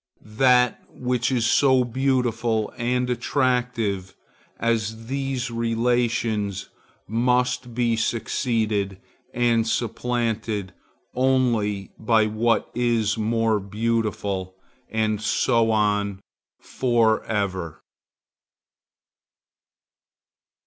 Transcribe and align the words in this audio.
That 0.39 0.81
which 0.89 1.31
is 1.31 1.45
so 1.45 1.83
beautiful 1.83 2.73
and 2.75 3.07
attractive 3.07 4.15
as 4.57 5.05
these 5.05 5.51
relations, 5.51 6.69
must 7.07 7.75
be 7.75 7.95
succeeded 7.95 8.99
and 9.31 9.67
supplanted 9.67 10.73
only 11.13 11.91
by 11.99 12.25
what 12.25 12.71
is 12.73 13.15
more 13.15 13.59
beautiful, 13.59 14.55
and 14.89 15.21
so 15.21 15.69
on 15.69 16.19
for 16.59 17.23
ever. 17.25 17.83